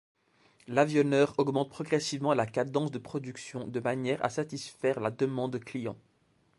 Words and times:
L’avionneur 0.67 1.35
augmente 1.37 1.69
progressivement 1.69 2.33
la 2.33 2.47
cadence 2.47 2.89
de 2.89 2.97
production 2.97 3.67
de 3.67 3.79
manière 3.79 4.25
à 4.25 4.31
satisfaire 4.31 4.99
la 4.99 5.11
demande 5.11 5.59
clients. 5.63 5.99